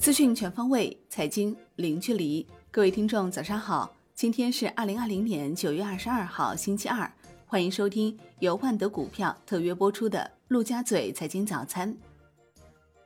[0.00, 2.44] 资讯全方位，财经零距离。
[2.70, 3.94] 各位听众，早上好！
[4.14, 7.10] 今天是二零二零年九月二十二号，星期二。
[7.46, 10.18] 欢迎收听由万德股票特约播出的
[10.48, 11.92] 《陆家嘴财经早餐》。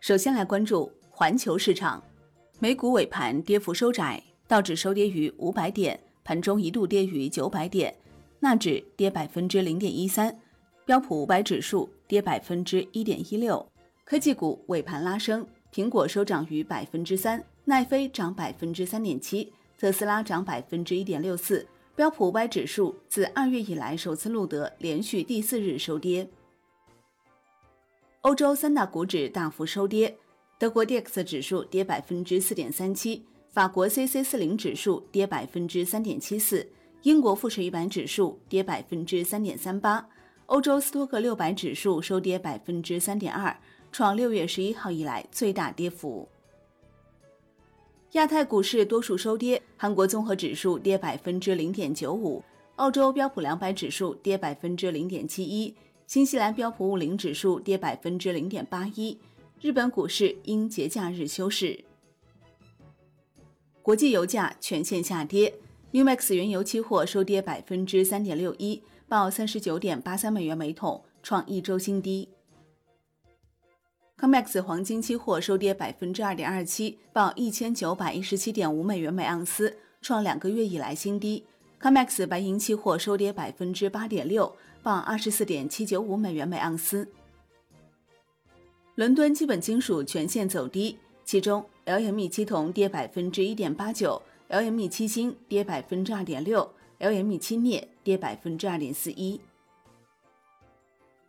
[0.00, 2.02] 首先来关注环球市场，
[2.58, 7.94] 美股尾盘跌幅收窄，道指收跌于五百点，盘中一度跌于九百点，
[8.40, 10.38] 纳指跌百分之零点一三，
[10.84, 13.66] 标普五百指数跌百分之一点一六。
[14.04, 15.46] 科技股尾盘拉升。
[15.72, 21.66] 苹果收涨逾百分之三，奈飞涨百分之三点七，特斯拉涨百分之一点六四。
[21.96, 26.28] 标普五百指数自二月以来首次录得连续第四日收跌。
[28.20, 30.16] 欧洲三大股指大幅收跌，
[30.58, 36.68] 德国 d x 指数跌百分之四点三七，法国 C C 四零指数跌百分之三点七四，
[37.02, 40.06] 英国富时一百指数跌百分之三点三八，
[40.46, 43.56] 欧洲斯托克六百指数收跌百分之三点二。
[43.94, 46.28] 创六月十一号以来最大跌幅。
[48.14, 52.42] 亚太股市多数收跌，韩国综合指数跌百分之零点九五，
[52.74, 55.72] 澳洲标普两百指数跌百分之零点七一，
[56.08, 59.16] 新西兰标普五零指数跌百分之零点八一。
[59.60, 61.84] 日本股市因节假日休市。
[63.80, 65.54] 国际油价全线下跌
[65.92, 72.28] ，New Max 原油期货收跌百分之三点六一，报三十九点八三美元每桶，创一周新低。
[74.20, 81.44] COMEX 黄金期货收跌百分之二点二七，报一千九百一十七点五美元每盎司，创两个月以来新低。
[81.80, 84.54] COMEX 白银期货收跌百分之八点六，
[84.84, 87.08] 报二十四点七九五美元每盎司。
[88.94, 99.40] 伦敦基本金属全线走低，其中 LME 期铜跌百分之一点八九，LME 期锌跌百分之二点六，LME 期镍跌百分之二点四一。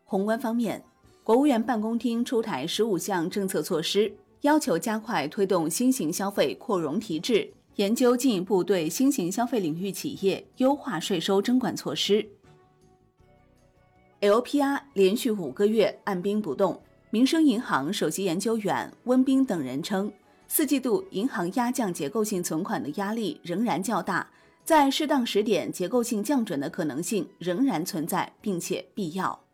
[0.05, 0.83] 宏观方面。
[1.25, 12.23] 国务院办公厅出台十五项政策措施，要求加快推动新型消费扩容提质，研究进一步对新型消费领域企业优化税收征管措施。
[14.21, 16.79] LPR 连续五个月按兵不动，
[17.09, 20.13] 民生银行首席研究员温彬等人称，
[20.47, 24.29] 四季度银行压降结构性存款的压力仍然较大，
[24.63, 29.44] 在适当时点结构性降准的可能性仍然存在，并且必要。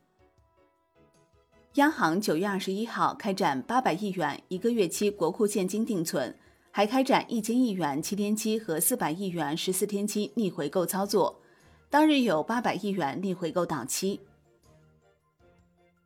[1.76, 6.36] 央行九月二十一号开展八百亿元一个月期国库现金定存，
[6.70, 11.42] 还开展一千亿元七天期和四百亿元十四天期逆回购操作。
[11.90, 14.20] 当日有八百亿元逆回购到期。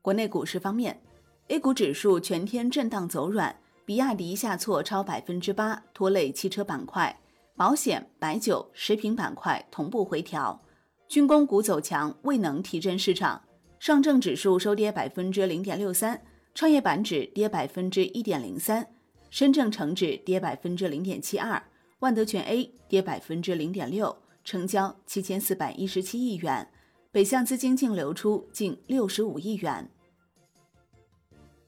[0.03, 1.02] 国内股市方面
[1.48, 3.56] ，A 股指数全天震荡走软，
[3.86, 7.20] 比亚迪下挫超百分之八，拖累汽车板块，
[7.56, 10.62] 保险、白酒、食品板块同步回调，
[11.08, 13.42] 军工股走强，未能提振市场。
[13.85, 16.19] 上证指数收跌百分之零点六三，
[16.56, 18.88] 创业板指跌百分之一点零三，
[19.29, 21.62] 深证成指跌百分之零点七二，
[22.00, 26.68] 万德全 A 跌百分之零点六，成交七千四百一十七亿元，
[27.12, 29.88] 北向资金净流出近六十五亿元。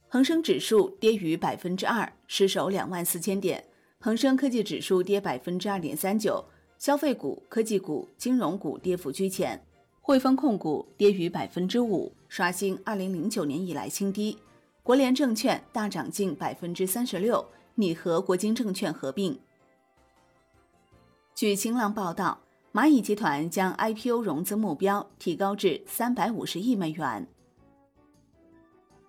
[0.07, 3.63] 恒生指数跌逾百分之二，失守两万四千点。
[3.99, 6.43] 恒生科技指数跌百分之二点三九，
[6.79, 9.66] 消费股、科技股、金融股跌幅居前。
[10.07, 14.37] 汇丰控股跌逾百分之五，刷新二零零九年以来新低。
[14.81, 17.45] 国联证券大涨近百分之三十六，
[17.75, 19.37] 拟和国金证券合并。
[21.35, 22.39] 据新浪报道，
[22.71, 27.27] 蚂蚁集团将 IPO 融资目标提高至三百五十亿美元。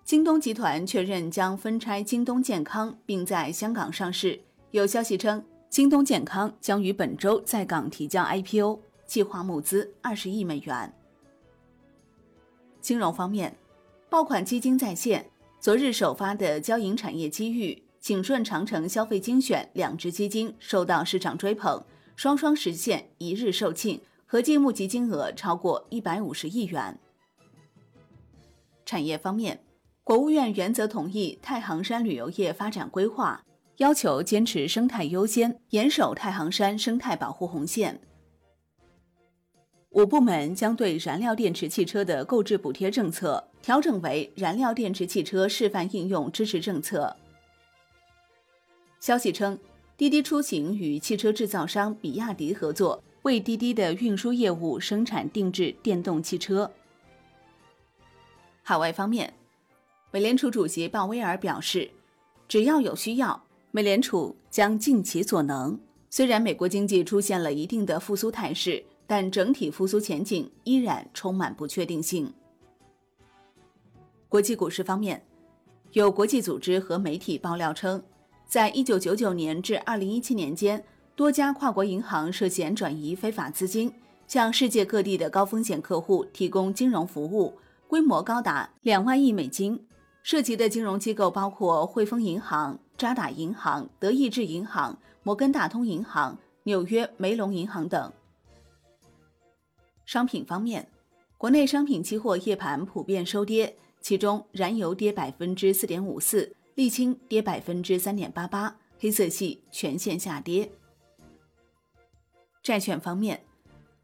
[0.03, 4.37] 京东集团确认将分拆京东健康，并在香港上市。
[4.71, 8.81] 有消息称，京东健康将于本周在港提交 IPO。
[9.09, 10.93] 计划募资二十亿美元。
[12.79, 13.57] 金融方面，
[14.07, 15.27] 爆款基金在线，
[15.59, 21.83] 昨日首发的交银产业机遇、景顺长城消费精选两只基金受到市场追捧，
[22.15, 26.99] 双双实现一日售罄，合计募集金额超过一百五十亿元。
[28.85, 29.59] 产业方面，
[30.03, 33.43] 国务院原则同意太行山旅游业发展规划，
[33.77, 37.99] 要求坚持生态优先，严守太行山生态保护红线。
[39.91, 47.15] 五部门将对燃料电池汽车的购置补贴政策调整为燃料电池汽车示范应用支持政策。
[48.99, 49.57] 消息称，
[49.97, 56.71] 滴滴出行与汽车制造商比亚迪合作，为滴滴的运输业务生产定制电动汽车。
[58.61, 59.33] 海外方面，
[60.11, 61.89] 美联储主席鲍威尔表示，
[62.47, 65.79] 只要有需要，美联储将尽其所能。
[66.11, 68.83] 虽然美国经济出现了一定的复苏态势。
[69.09, 72.31] 但整体复苏前景依然充满不确定性。
[74.27, 75.19] 国际股市方面，
[75.93, 77.99] 有国际组织和媒体爆料称，
[78.45, 80.85] 在一九九九年至二零一七年间，
[81.15, 83.91] 多家跨国银行涉嫌转移非法资金，
[84.27, 87.57] 向世界各地的高风险客户提供金融服务，
[87.87, 89.83] 规模高达两万亿美金。
[90.21, 98.13] 涉及的金融机构包括汇丰银行、渣打银行、德意志银行、摩根大通银行、纽约梅隆银行等。
[100.09, 100.87] 商品方面，
[101.37, 103.75] 国内商品期货夜盘普遍收跌。
[104.01, 110.71] 其中，燃油跌百分之四点五四，沥青跌百分之三点八八，黑色系全线下跌。
[112.63, 113.39] 债券方面，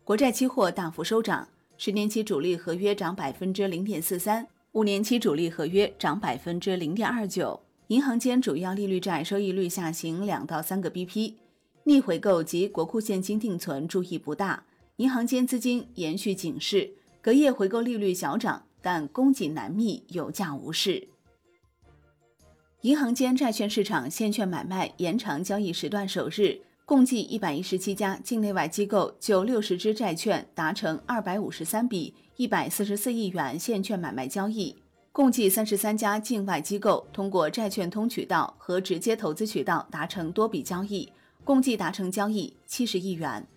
[0.04, 7.60] 国债期货大幅收涨，十年期主力合约涨百分之零点四三，五年期主力合约涨百分之零点二九。
[7.88, 11.34] 银行间主要利率债收益率下行两到三个 BP，
[11.86, 14.64] 逆回购及国库现金定存注意不大，
[14.98, 18.64] 银行间资金延续警示，隔夜回购利率小涨。
[18.82, 21.08] 但供给难觅，有价无市。
[22.82, 34.76] 银行间债券市场现券买卖延长交易时段首日，共计一百一十七家境内外机构就六十只债券达成二百五十三笔一百四十四亿元现券买卖交易，
[35.12, 41.12] 共计三十三家境外机构通过债券通渠道和直接投资渠道达成多笔交易，
[41.44, 43.48] 共计达成交易七十亿元。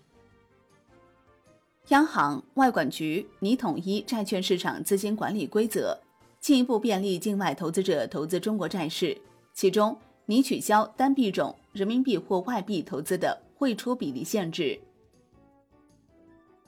[1.89, 5.97] 央行、外管局拟统一债券市场资金管理规则，
[6.39, 9.17] 进一步便利境外投资者投资中国债市。
[9.53, 9.97] 其中，
[10.27, 14.79] 拟取消单币种人民币或外币投资的汇出比例限制。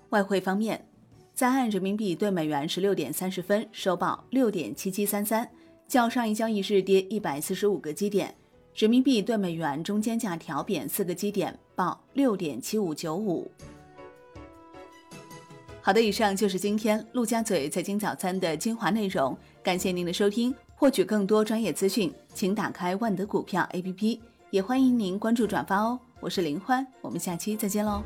[0.09, 0.83] 外汇方面，
[1.35, 5.47] 在岸人民币对美元十六点三十分收报六点七七三三，
[5.87, 8.33] 较上一交易日跌一百四十五个基点，
[8.73, 13.49] 人民币对美元中间价调贬四个基点，报六点七五九五。
[15.83, 20.53] 好的，以上就是今天陆家嘴财经早餐的精华内容，感谢您的收听。
[20.75, 24.19] 获取更多专业资讯，请打开万德股票 APP，
[24.51, 25.99] 也欢迎您关注转发哦。
[26.19, 28.03] 我是林欢，我们下期再见喽。